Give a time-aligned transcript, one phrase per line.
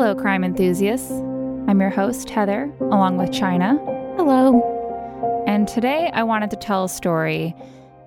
[0.00, 1.10] Hello, crime enthusiasts.
[1.10, 3.76] I'm your host, Heather, along with China.
[4.16, 5.42] Hello.
[5.44, 7.52] And today I wanted to tell a story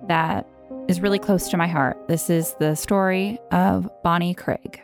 [0.08, 0.48] that
[0.88, 1.98] is really close to my heart.
[2.08, 4.80] This is the story of Bonnie Craig.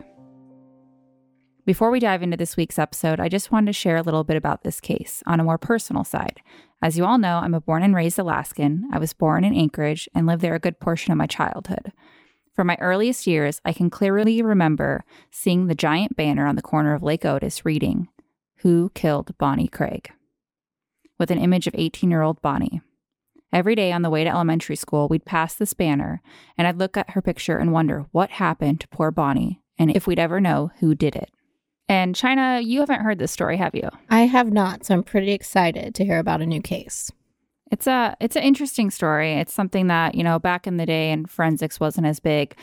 [1.65, 4.37] Before we dive into this week's episode, I just wanted to share a little bit
[4.37, 6.43] about this case on a more personal side.
[6.83, 8.87] As you all know, I'm a born and raised Alaskan.
[8.93, 11.91] I was born in Anchorage and lived there a good portion of my childhood.
[12.59, 16.93] From my earliest years, I can clearly remember seeing the giant banner on the corner
[16.93, 18.09] of Lake Otis reading,
[18.63, 20.11] Who Killed Bonnie Craig?
[21.21, 22.81] with an image of 18 year old Bonnie.
[23.53, 26.21] Every day on the way to elementary school, we'd pass this banner,
[26.57, 30.09] and I'd look at her picture and wonder what happened to poor Bonnie and if
[30.09, 31.31] we'd ever know who did it.
[31.89, 33.89] And China, you haven't heard this story, have you?
[34.11, 37.13] I have not, so I'm pretty excited to hear about a new case.
[37.71, 39.35] It's a it's an interesting story.
[39.35, 42.57] It's something that, you know, back in the day and forensics wasn't as big.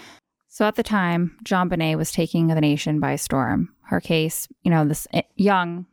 [0.47, 3.75] So at the time, JonBenét was taking the nation by storm.
[3.87, 5.85] Her case, you know, this eh, young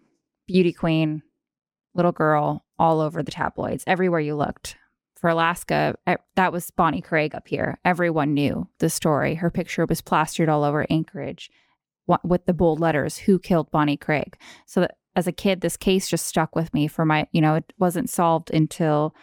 [0.47, 1.23] beauty queen,
[1.95, 4.77] little girl all over the tabloids, everywhere you looked.
[5.17, 7.79] For Alaska, eh, that was Bonnie Craig up here.
[7.85, 9.35] Everyone knew the story.
[9.35, 11.51] Her picture was plastered all over Anchorage
[12.25, 14.37] with the bold letters, Who Killed Bonnie Craig?
[14.67, 17.55] So that as a kid, this case just stuck with me for my, you know,
[17.55, 19.15] it wasn't solved until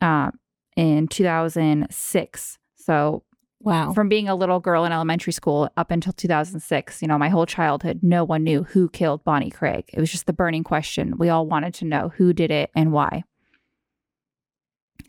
[0.00, 0.30] uh,
[0.76, 2.58] in 2006.
[2.76, 3.22] So
[3.60, 3.92] Wow.
[3.94, 7.46] From being a little girl in elementary school up until 2006, you know, my whole
[7.46, 9.84] childhood, no one knew who killed Bonnie Craig.
[9.92, 11.16] It was just the burning question.
[11.18, 13.24] We all wanted to know who did it and why.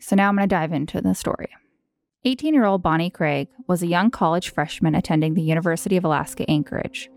[0.00, 1.50] So now I'm going to dive into the story.
[2.24, 6.48] 18 year old Bonnie Craig was a young college freshman attending the University of Alaska
[6.50, 7.10] Anchorage.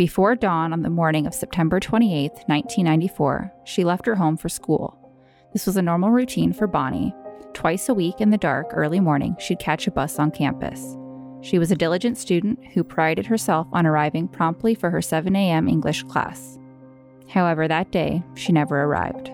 [0.00, 4.98] Before dawn on the morning of September 28, 1994, she left her home for school.
[5.52, 7.14] This was a normal routine for Bonnie,
[7.52, 10.96] Twice a week in the dark, early morning, she'd catch a bus on campus.
[11.42, 15.68] She was a diligent student who prided herself on arriving promptly for her 7 a.m.
[15.68, 16.58] English class.
[17.28, 19.28] However, that day, she never arrived.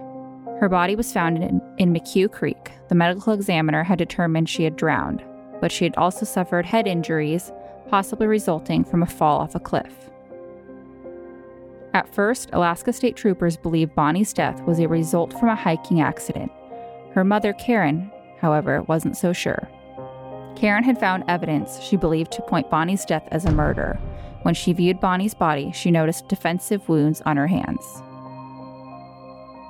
[0.59, 2.73] Her body was found in, in McHugh Creek.
[2.89, 5.23] The medical examiner had determined she had drowned,
[5.61, 7.53] but she had also suffered head injuries,
[7.89, 10.11] possibly resulting from a fall off a cliff.
[11.97, 16.53] At first, Alaska State Troopers believed Bonnie's death was a result from a hiking accident,
[17.15, 19.67] her mother, Karen, however, wasn't so sure.
[20.57, 23.99] Karen had found evidence she believed to point Bonnie's death as a murder.
[24.43, 28.03] When she viewed Bonnie's body, she noticed defensive wounds on her hands.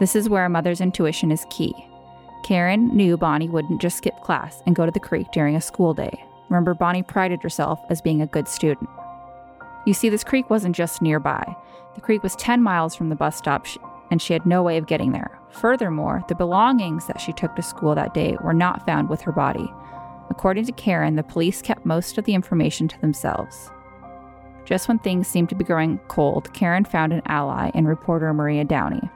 [0.01, 1.77] This is where a mother's intuition is key.
[2.45, 5.95] Karen knew Bonnie wouldn't just skip class and go to the creek during a school
[5.95, 6.25] day.
[6.49, 8.91] Remember, Bonnie prided herself as being a good student.
[9.87, 11.57] You see, this creek wasn't just nearby.
[11.95, 13.67] The creek was 10 miles from the bus stop,
[14.11, 15.39] and she had no way of getting there.
[15.51, 19.33] Furthermore, the belongings that she took to school that day were not found with her
[19.33, 19.73] body.
[20.29, 23.71] According to Karen, the police kept most of the information to themselves.
[24.65, 28.65] Just when things seemed to be growing cold, Karen found an ally in reporter Maria
[28.65, 29.09] Downey.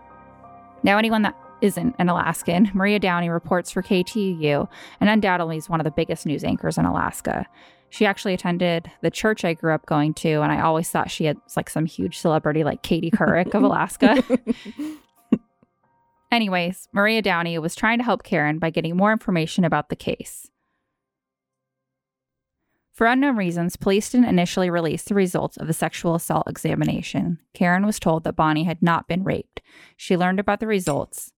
[0.84, 4.68] Now, anyone that isn't an Alaskan, Maria Downey reports for KTUU
[5.00, 7.46] and undoubtedly is one of the biggest news anchors in Alaska.
[7.90, 11.24] She actually attended the church I grew up going to, and I always thought she
[11.24, 14.22] had like some huge celebrity like Katie Couric of Alaska.
[16.32, 20.48] Anyways, Maria Downey was trying to help Karen by getting more information about the case.
[22.92, 27.40] For unknown reasons, police didn't initially release the results of the sexual assault examination.
[27.54, 29.62] Karen was told that Bonnie had not been raped.
[29.96, 31.32] She learned about the results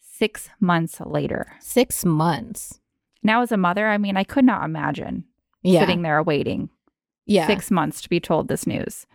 [0.00, 1.52] six months later.
[1.60, 2.80] Six months.
[3.22, 5.24] Now, as a mother, I mean, I could not imagine
[5.66, 5.80] yeah.
[5.80, 6.70] sitting there waiting
[7.26, 7.46] yeah.
[7.46, 9.06] six months to be told this news.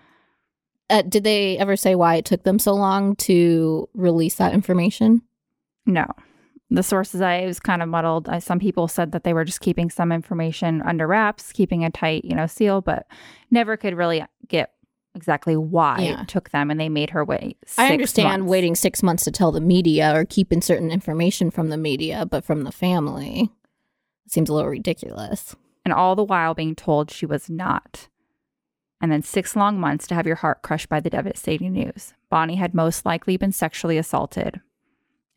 [0.89, 5.22] Uh, did they ever say why it took them so long to release that information?
[5.85, 6.06] No.
[6.69, 8.29] The sources I was kind of muddled.
[8.29, 11.90] I, some people said that they were just keeping some information under wraps, keeping a
[11.90, 13.07] tight, you know, seal, but
[13.50, 14.73] never could really get
[15.16, 16.22] exactly why yeah.
[16.22, 17.57] it took them and they made her wait.
[17.78, 18.51] I understand months.
[18.51, 22.45] waiting six months to tell the media or keeping certain information from the media, but
[22.45, 23.50] from the family,
[24.25, 25.56] it seems a little ridiculous.
[25.84, 28.08] And all the while being told she was not
[29.02, 32.14] and then six long months to have your heart crushed by the devastating news.
[32.29, 34.61] Bonnie had most likely been sexually assaulted.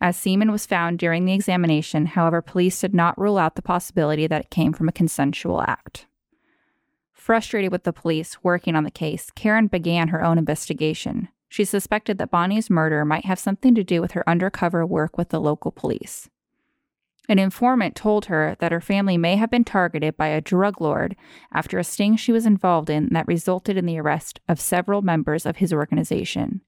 [0.01, 4.27] As semen was found during the examination, however, police did not rule out the possibility
[4.27, 6.07] that it came from a consensual act.
[7.15, 11.29] Frustrated with the police working on the case, Karen began her own investigation.
[11.49, 15.31] She suspected that Bonnie's murder might have something to do with her undercover work with
[15.31, 16.29] the local police.
[17.29, 21.17] An informant told her that her family may have been targeted by a drug lord
[21.53, 25.47] after a sting she was involved in that resulted in the arrest of several members
[25.47, 26.61] of his organization.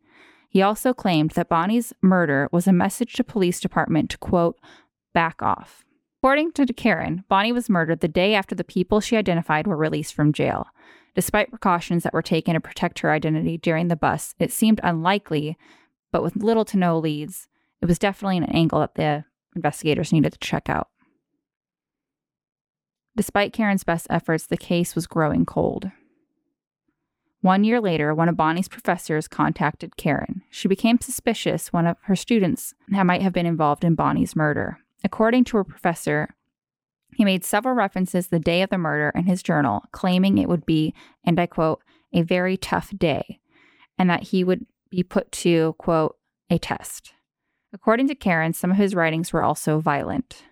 [0.48, 4.58] He also claimed that Bonnie's murder was a message to police department to quote,
[5.12, 5.84] back off.
[6.22, 10.14] According to Karen, Bonnie was murdered the day after the people she identified were released
[10.14, 10.66] from jail.
[11.14, 15.56] Despite precautions that were taken to protect her identity during the bus, it seemed unlikely,
[16.12, 17.48] but with little to no leads,
[17.80, 19.24] it was definitely an angle that the
[19.56, 20.88] investigators needed to check out.
[23.16, 25.90] Despite Karen's best efforts, the case was growing cold.
[27.40, 30.42] One year later, one of Bonnie's professors contacted Karen.
[30.50, 34.78] She became suspicious one of her students might have been involved in Bonnie's murder.
[35.04, 36.34] According to her professor,
[37.14, 40.66] he made several references the day of the murder in his journal, claiming it would
[40.66, 40.92] be,
[41.24, 41.82] and I quote,
[42.12, 43.40] a very tough day,
[43.98, 46.16] and that he would be put to, quote,
[46.50, 47.12] a test.
[47.76, 50.44] According to Karen, some of his writings were also violent.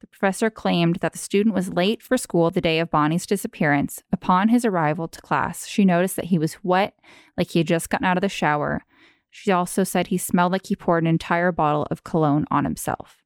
[0.00, 4.04] The professor claimed that the student was late for school the day of Bonnie's disappearance.
[4.12, 6.94] Upon his arrival to class, she noticed that he was wet,
[7.36, 8.84] like he had just gotten out of the shower.
[9.28, 13.24] She also said he smelled like he poured an entire bottle of cologne on himself.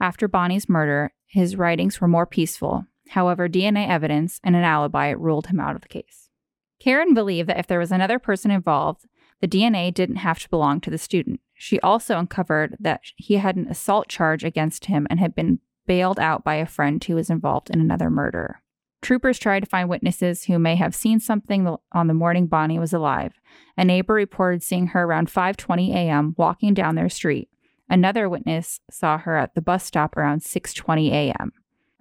[0.00, 2.86] After Bonnie's murder, his writings were more peaceful.
[3.08, 6.30] However, DNA evidence and an alibi ruled him out of the case.
[6.78, 9.06] Karen believed that if there was another person involved,
[9.40, 11.40] the DNA didn't have to belong to the student.
[11.54, 16.18] She also uncovered that he had an assault charge against him and had been bailed
[16.18, 18.62] out by a friend who was involved in another murder.
[19.02, 22.92] Troopers tried to find witnesses who may have seen something on the morning Bonnie was
[22.92, 23.34] alive.
[23.76, 26.34] A neighbor reported seeing her around 5:20 a.m.
[26.36, 27.48] walking down their street.
[27.88, 31.52] Another witness saw her at the bus stop around 6:20 a.m.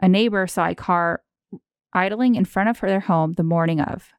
[0.01, 1.21] A neighbor saw a car
[1.93, 4.11] idling in front of her their home the morning of.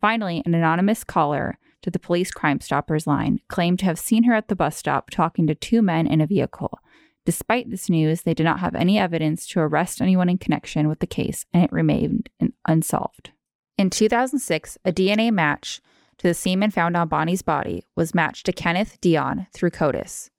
[0.00, 4.32] Finally, an anonymous caller to the police Crime Stoppers line claimed to have seen her
[4.32, 6.78] at the bus stop talking to two men in a vehicle.
[7.26, 11.00] Despite this news, they did not have any evidence to arrest anyone in connection with
[11.00, 12.30] the case, and it remained
[12.66, 13.32] unsolved.
[13.76, 15.82] In 2006, a DNA match
[16.16, 20.30] to the semen found on Bonnie's body was matched to Kenneth Dion through CODIS,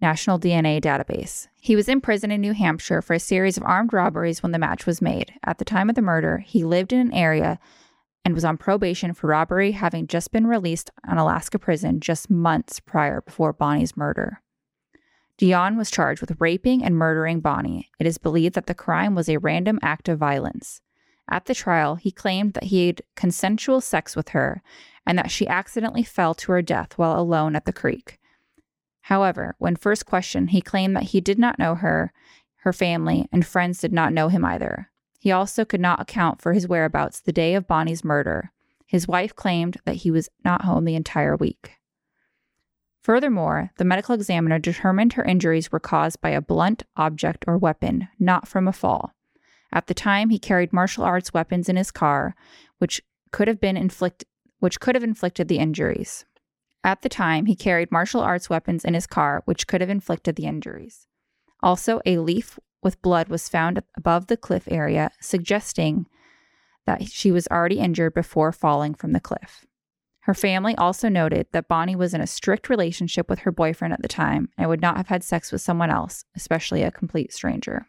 [0.00, 1.46] National DNA Database.
[1.60, 4.58] He was in prison in New Hampshire for a series of armed robberies when the
[4.58, 5.32] match was made.
[5.44, 7.60] At the time of the murder, he lived in an area
[8.24, 12.80] and was on probation for robbery, having just been released on Alaska prison just months
[12.80, 14.42] prior before Bonnie's murder.
[15.38, 17.88] Dion was charged with raping and murdering Bonnie.
[18.00, 20.80] It is believed that the crime was a random act of violence.
[21.30, 24.62] At the trial, he claimed that he had consensual sex with her
[25.06, 28.18] and that she accidentally fell to her death while alone at the creek.
[29.02, 32.12] However, when first questioned, he claimed that he did not know her,
[32.62, 34.87] her family, and friends did not know him either.
[35.18, 38.52] He also could not account for his whereabouts the day of Bonnie's murder.
[38.86, 41.72] His wife claimed that he was not home the entire week.
[43.02, 48.08] Furthermore, the medical examiner determined her injuries were caused by a blunt object or weapon,
[48.18, 49.14] not from a fall.
[49.72, 52.34] At the time, he carried martial arts weapons in his car,
[52.78, 54.24] which could have been inflict
[54.60, 56.24] which could have inflicted the injuries.
[56.82, 60.36] At the time, he carried martial arts weapons in his car, which could have inflicted
[60.36, 61.06] the injuries.
[61.62, 66.06] Also, a leaf with blood was found above the cliff area, suggesting
[66.86, 69.66] that she was already injured before falling from the cliff.
[70.20, 74.02] Her family also noted that Bonnie was in a strict relationship with her boyfriend at
[74.02, 77.86] the time and would not have had sex with someone else, especially a complete stranger.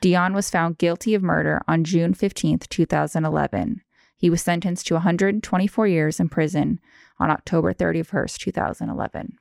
[0.00, 3.82] Dion was found guilty of murder on June 15, 2011.
[4.16, 6.80] He was sentenced to 124 years in prison
[7.18, 9.38] on October 31st, 2011.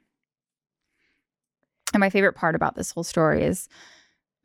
[1.93, 3.67] And my favorite part about this whole story is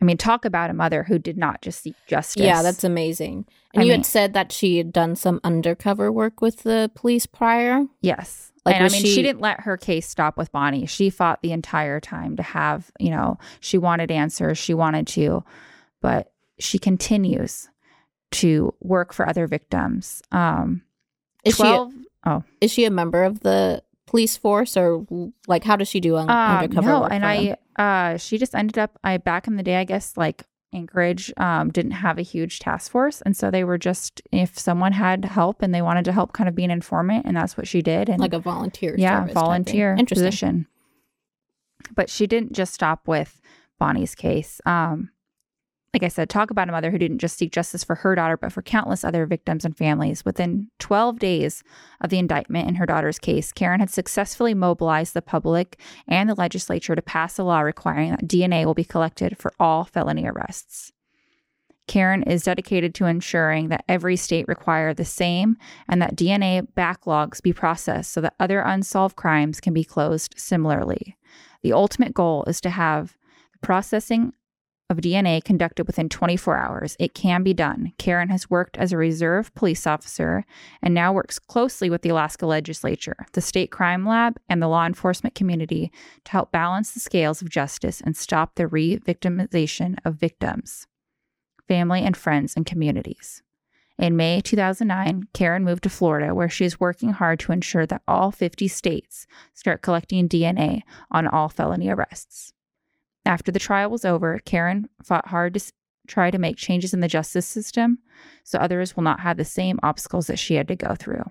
[0.01, 2.43] I mean, talk about a mother who did not just seek justice.
[2.43, 3.47] Yeah, that's amazing.
[3.75, 6.91] And I you mean- had said that she had done some undercover work with the
[6.95, 7.85] police prior.
[8.01, 8.53] Yes.
[8.65, 10.87] Like, and I mean, she, she- didn't let her case stop with Bonnie.
[10.87, 14.57] She fought the entire time to have, you know, she wanted answers.
[14.57, 15.43] She wanted to,
[16.01, 17.69] but she continues
[18.31, 20.23] to work for other victims.
[20.31, 20.83] Um,
[21.45, 21.99] Is 12, she
[22.61, 25.07] is she a member of the police force or
[25.47, 28.79] like how does she do un- um, undercover no, and I, uh, she just ended
[28.79, 32.59] up, I, back in the day, I guess, like Anchorage um, didn't have a huge
[32.59, 33.23] task force.
[33.23, 36.49] And so they were just, if someone had help and they wanted to help kind
[36.49, 38.09] of be an informant, and that's what she did.
[38.09, 40.67] And like a volunteer yeah volunteer position
[41.95, 43.41] but she didn't just stop with
[43.79, 45.11] bonnie's case um
[45.99, 48.37] like i said talk about a mother who didn't just seek justice for her daughter
[48.37, 51.65] but for countless other victims and families within 12 days
[52.01, 56.35] of the indictment in her daughter's case karen had successfully mobilized the public and the
[56.35, 60.93] legislature to pass a law requiring that dna will be collected for all felony arrests
[61.89, 65.57] Karen is dedicated to ensuring that every state require the same
[65.89, 71.17] and that DNA backlogs be processed so that other unsolved crimes can be closed similarly.
[71.63, 73.17] The ultimate goal is to have
[73.53, 74.35] the processing
[74.91, 76.97] of DNA conducted within 24 hours.
[76.99, 77.93] It can be done.
[77.99, 80.45] Karen has worked as a reserve police officer
[80.83, 84.87] and now works closely with the Alaska legislature, the state crime lab, and the law
[84.87, 85.93] enforcement community
[86.25, 90.87] to help balance the scales of justice and stop the re victimization of victims
[91.69, 93.43] family, and friends and communities.
[93.99, 98.03] In May 2009, Karen moved to Florida, where she is working hard to ensure that
[98.09, 102.53] all 50 states start collecting DNA on all felony arrests.
[103.29, 105.73] After the trial was over, Karen fought hard to
[106.07, 107.99] try to make changes in the justice system
[108.43, 111.25] so others will not have the same obstacles that she had to go through.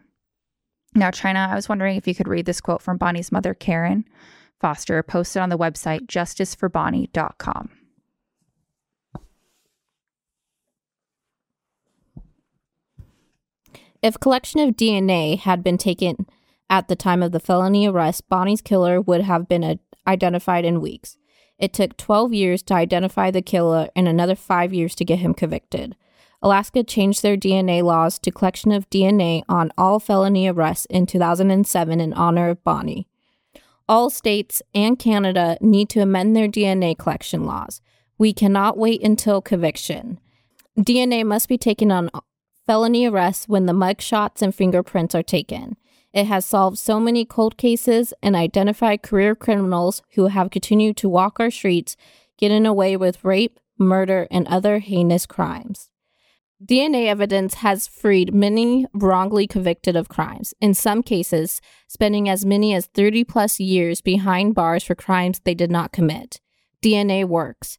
[0.93, 4.05] Now, China, I was wondering if you could read this quote from Bonnie's mother, Karen
[4.61, 7.69] Foster, posted on the website justiceforbonnie.com.
[14.03, 16.27] If collection of DNA had been taken
[16.69, 19.75] at the time of the felony arrest, Bonnie's killer would have been uh,
[20.05, 21.17] identified in weeks.
[21.59, 25.33] It took 12 years to identify the killer and another five years to get him
[25.33, 25.95] convicted.
[26.41, 31.99] Alaska changed their DNA laws to collection of DNA on all felony arrests in 2007
[31.99, 33.07] in honor of Bonnie.
[33.89, 37.81] All states and Canada need to amend their DNA collection laws.
[38.17, 40.19] We cannot wait until conviction.
[40.77, 42.11] DNA must be taken on
[42.67, 45.77] felony arrests when the mug shots and fingerprints are taken.
[46.13, 51.09] It has solved so many cold cases and identified career criminals who have continued to
[51.09, 51.95] walk our streets,
[52.37, 55.89] getting away with rape, murder, and other heinous crimes.
[56.65, 62.73] DNA evidence has freed many wrongly convicted of crimes, in some cases, spending as many
[62.73, 66.39] as 30 plus years behind bars for crimes they did not commit.
[66.83, 67.77] DNA works.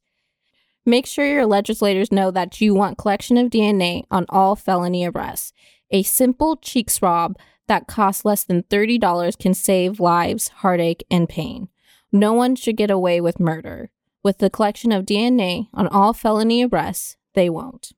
[0.86, 5.52] Make sure your legislators know that you want collection of DNA on all felony arrests.
[5.90, 7.36] A simple cheek swab
[7.68, 11.68] that costs less than $30 can save lives, heartache, and pain.
[12.10, 13.90] No one should get away with murder.
[14.22, 17.92] With the collection of DNA on all felony arrests, they won't.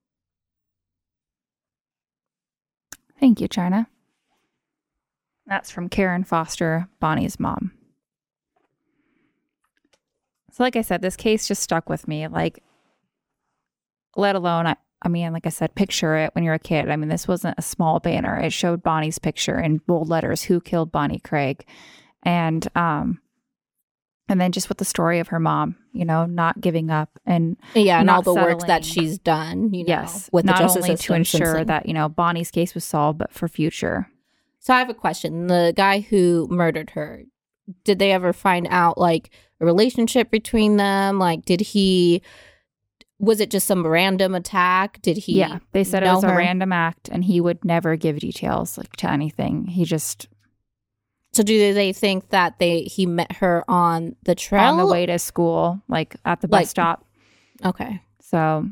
[3.19, 3.89] Thank you, China.
[5.47, 7.73] That's from Karen Foster, Bonnie's mom.
[10.53, 12.27] So, like I said, this case just stuck with me.
[12.29, 12.63] Like,
[14.17, 16.91] let alone, I, I mean, like I said, picture it when you're a kid.
[16.91, 18.39] I mean, this wasn't a small banner.
[18.39, 21.65] It showed Bonnie's picture in bold letters who killed Bonnie Craig.
[22.23, 23.21] And, um,
[24.31, 27.57] and then just with the story of her mom, you know, not giving up and
[27.75, 28.59] yeah, and all the settling.
[28.59, 31.87] work that she's done, you know, yes, with not the justice only to ensure that
[31.87, 34.09] you know Bonnie's case was solved, but for future.
[34.61, 35.49] So I have a question.
[35.49, 37.25] The guy who murdered her,
[37.83, 39.31] did they ever find out like
[39.61, 41.19] a relationship between them?
[41.19, 42.23] Like, did he?
[43.21, 45.01] Was it just some random attack?
[45.03, 45.35] Did he?
[45.39, 48.97] yeah, they said it was a random act, and he would never give details like
[48.97, 49.67] to anything.
[49.67, 50.27] He just
[51.33, 54.63] So do they think that they he met her on the trail?
[54.73, 57.07] on the way to school, like at the bus Like- stop.
[57.65, 58.01] Okay.
[58.23, 58.67] So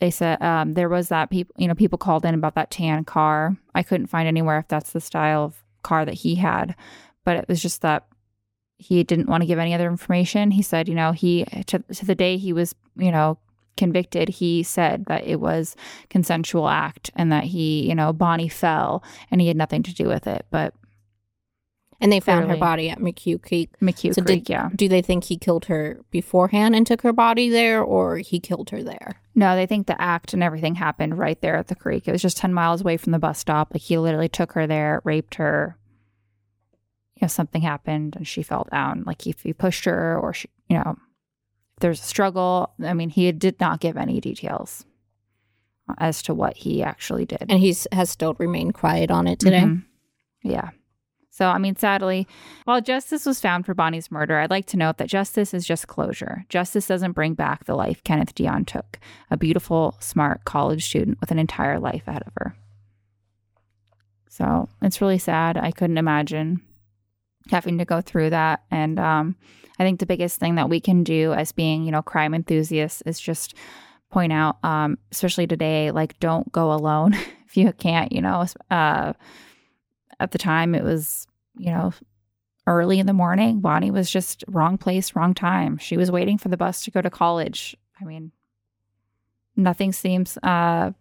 [0.00, 3.04] they said um, there was that people, you know, people called in about that tan
[3.04, 3.56] car.
[3.74, 6.74] I couldn't find anywhere if that's the style of car that he had,
[7.24, 8.06] but it was just that
[8.78, 10.52] he didn't want to give any other information.
[10.52, 13.36] He said, you know, he to, to the day he was, you know,
[13.76, 15.74] convicted, he said that it was
[16.08, 20.06] consensual act and that he, you know, Bonnie fell and he had nothing to do
[20.06, 20.44] with it.
[20.50, 20.74] But
[22.00, 23.70] And they found her body at McHugh Creek.
[23.80, 24.68] McHugh So Creek, did- yeah.
[24.74, 28.70] Do they think he killed her beforehand and took her body there, or he killed
[28.70, 29.20] her there?
[29.34, 32.08] No, they think the act and everything happened right there at the creek.
[32.08, 33.68] It was just 10 miles away from the bus stop.
[33.72, 35.76] Like he literally took her there, raped her.
[37.16, 39.04] You know, something happened and she fell down.
[39.06, 40.96] Like if he pushed her or she, you know,
[41.80, 42.72] there's a struggle.
[42.82, 44.84] I mean, he did not give any details
[45.98, 47.46] as to what he actually did.
[47.48, 49.62] And he's has still remained quiet on it today.
[49.62, 49.84] Mhm.
[50.42, 50.70] Yeah.
[51.32, 52.26] So, I mean, sadly,
[52.64, 55.86] while justice was found for Bonnie's murder, I'd like to note that justice is just
[55.86, 56.44] closure.
[56.48, 58.98] Justice doesn't bring back the life Kenneth Dion took,
[59.30, 62.56] a beautiful, smart college student with an entire life ahead of her.
[64.28, 65.56] So, it's really sad.
[65.56, 66.60] I couldn't imagine
[67.50, 68.62] having to go through that.
[68.70, 69.36] And um,
[69.80, 73.02] I think the biggest thing that we can do as being, you know, crime enthusiasts
[73.06, 73.54] is just
[74.10, 77.14] point out, um, especially today, like, don't go alone
[77.48, 79.14] if you can't, you know, uh,
[80.20, 81.26] at the time it was
[81.58, 81.92] you know
[82.66, 85.78] early in the morning bonnie was just wrong place wrong time.
[85.78, 87.76] She was waiting for the bus to go to college.
[88.00, 88.30] I mean
[89.56, 90.92] nothing seems uh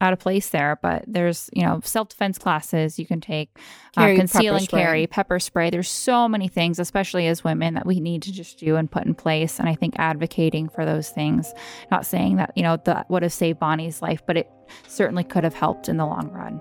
[0.00, 3.48] out of place there but there's you know self-defense classes you can take
[3.96, 4.80] uh, conceal and spray.
[4.80, 8.58] carry pepper spray there's so many things especially as women that we need to just
[8.58, 11.54] do and put in place and i think advocating for those things
[11.90, 14.50] not saying that you know that would have saved bonnie's life but it
[14.86, 16.60] certainly could have helped in the long run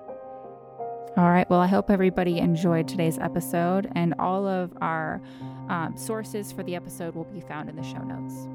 [1.18, 1.50] all right.
[1.50, 5.22] Well, I hope everybody enjoyed today's episode, and all of our
[5.70, 8.50] um, sources for the episode will be found in the show notes.